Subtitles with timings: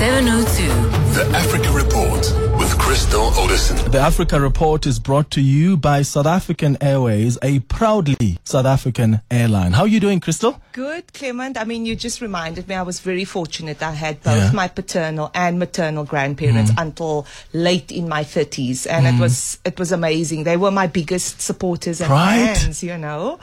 [0.00, 1.09] 702.
[1.10, 2.20] The Africa Report
[2.58, 3.90] with Crystal Orderson.
[3.90, 9.20] The Africa Report is brought to you by South African Airways, a proudly South African
[9.30, 9.72] airline.
[9.72, 10.60] How are you doing, Crystal?
[10.72, 11.58] Good, Clement.
[11.58, 13.82] I mean, you just reminded me I was very fortunate.
[13.82, 14.50] I had both Yeah.
[14.50, 14.54] Mm.
[14.54, 18.86] my paternal and maternal grandparents until late in my 30s.
[18.86, 20.44] And it was it was amazing.
[20.44, 22.56] They were my biggest supporters and Right.
[22.56, 23.40] fans, you know.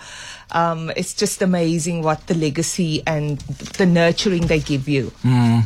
[0.49, 3.37] Um, it's just amazing what the legacy and
[3.77, 5.11] the nurturing they give you.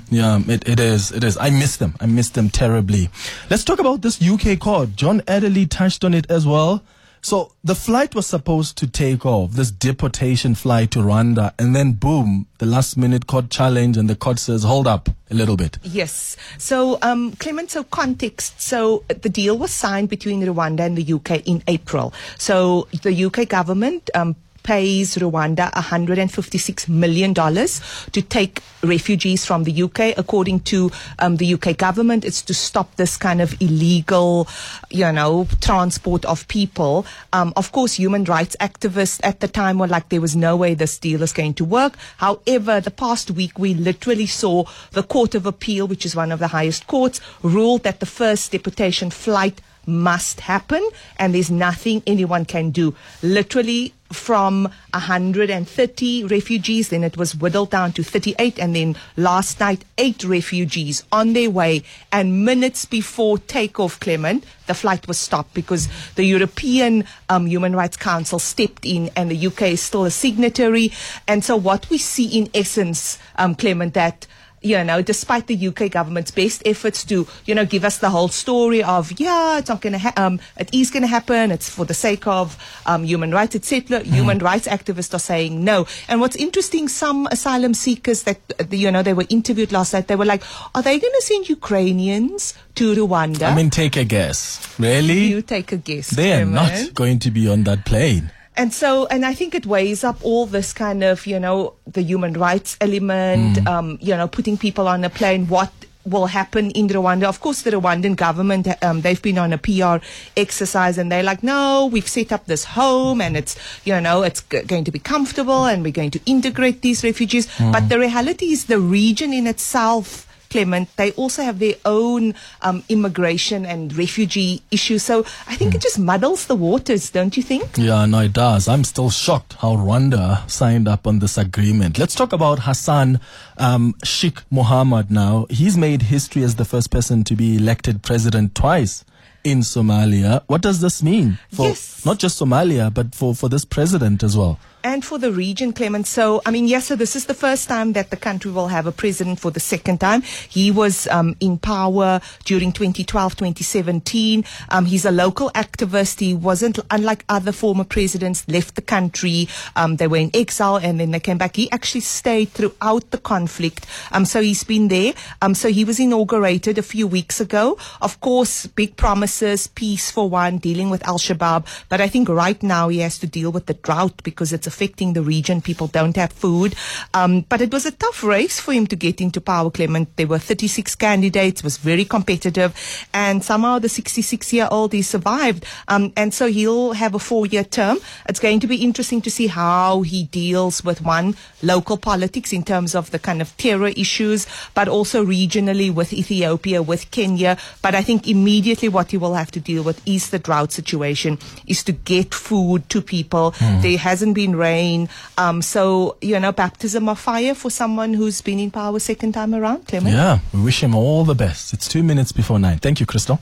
[0.09, 1.11] Yeah, it, it is.
[1.11, 1.38] It is.
[1.38, 1.93] I miss them.
[2.01, 3.10] I miss them terribly.
[3.50, 4.96] Let's talk about this UK court.
[4.96, 6.83] John Adderley touched on it as well.
[7.24, 11.91] So the flight was supposed to take off, this deportation flight to Rwanda, and then
[11.91, 15.77] boom, the last minute court challenge, and the court says, hold up a little bit.
[15.83, 16.36] Yes.
[16.57, 18.60] So, um, Clement, so context.
[18.60, 22.11] So, the deal was signed between Rwanda and the UK in April.
[22.39, 30.18] So, the UK government, um, pays Rwanda $156 million to take refugees from the UK.
[30.18, 34.47] According to um, the UK government, it's to stop this kind of illegal,
[34.89, 37.05] you know, transport of people.
[37.33, 40.73] Um, of course, human rights activists at the time were like, there was no way
[40.73, 41.97] this deal is going to work.
[42.17, 46.39] However, the past week, we literally saw the Court of Appeal, which is one of
[46.39, 52.45] the highest courts, ruled that the first deportation flight must happen and there's nothing anyone
[52.45, 52.95] can do.
[53.22, 59.83] Literally from 130 refugees, then it was whittled down to 38 and then last night
[59.97, 65.89] eight refugees on their way and minutes before takeoff, Clement, the flight was stopped because
[66.16, 70.91] the European um, Human Rights Council stepped in and the UK is still a signatory.
[71.28, 74.28] And so what we see in essence, um, Clement, that
[74.61, 78.27] you know, despite the UK government's best efforts to, you know, give us the whole
[78.29, 81.51] story of, yeah, it's not going to, ha- um, it is going to happen.
[81.51, 84.03] It's for the sake of um, human rights, etc.
[84.03, 85.87] Human rights activists are saying no.
[86.07, 90.07] And what's interesting, some asylum seekers that, uh, you know, they were interviewed last night,
[90.07, 90.43] they were like,
[90.75, 93.51] are they going to send Ukrainians to Rwanda?
[93.51, 94.75] I mean, take a guess.
[94.79, 95.25] Really?
[95.25, 96.11] you take a guess.
[96.11, 98.31] they are not going to be on that plane.
[98.57, 102.01] And so, and I think it weighs up all this kind of, you know, the
[102.01, 105.72] human rights element, um, you know, putting people on a plane, what
[106.03, 107.25] will happen in Rwanda.
[107.25, 109.97] Of course, the Rwandan government, um, they've been on a PR
[110.35, 114.41] exercise and they're like, no, we've set up this home and it's, you know, it's
[114.41, 117.47] g- going to be comfortable and we're going to integrate these refugees.
[117.72, 122.84] But the reality is the region in itself, Clement, they also have their own um,
[122.89, 125.03] immigration and refugee issues.
[125.03, 127.78] So I think it just muddles the waters, don't you think?
[127.78, 128.67] Yeah, no, it does.
[128.67, 131.97] I'm still shocked how Rwanda signed up on this agreement.
[131.97, 133.19] Let's talk about Hassan
[133.57, 135.47] um, Sheikh Mohammed now.
[135.50, 139.06] He's made history as the first person to be elected president twice
[139.43, 140.43] in Somalia.
[140.47, 142.05] What does this mean for Yes.
[142.05, 144.59] not just Somalia, but for, for this president as well?
[144.83, 146.07] and for the region, Clement.
[146.07, 148.87] So, I mean, yes, so this is the first time that the country will have
[148.87, 150.23] a president for the second time.
[150.49, 154.43] He was um, in power during 2012, 2017.
[154.69, 156.19] Um, he's a local activist.
[156.19, 159.47] He wasn't, unlike other former presidents, left the country.
[159.75, 161.55] Um, they were in exile and then they came back.
[161.57, 163.85] He actually stayed throughout the conflict.
[164.11, 165.13] Um, so he's been there.
[165.43, 167.77] Um, so he was inaugurated a few weeks ago.
[168.01, 171.66] Of course, big promises, peace for one, dealing with Al Shabaab.
[171.89, 175.11] But I think right now he has to deal with the drought because it's affecting
[175.11, 175.59] the region.
[175.59, 176.75] People don't have food.
[177.13, 180.16] Um, but it was a tough race for him to get into power, Clement.
[180.16, 182.71] There were 36 candidates, was very competitive.
[183.13, 185.66] And somehow the 66 year old, he survived.
[185.89, 187.97] Um, and so he'll have a four year term.
[188.29, 192.63] It's going to be interesting to see how he deals with one, local politics in
[192.63, 197.57] terms of the kind of terror issues, but also regionally with Ethiopia, with Kenya.
[197.81, 201.39] But I think immediately what he will have to deal with is the drought situation,
[201.66, 203.56] is to get food to people.
[203.81, 205.09] There hasn't been rain.
[205.39, 209.56] Um, so, you know, baptism of fire for someone who's been in power second time
[209.56, 210.13] around, Clement.
[210.13, 211.73] Yeah, we wish him all the best.
[211.73, 212.78] It's two minutes before nine.
[212.78, 213.39] Thank you, Crystal.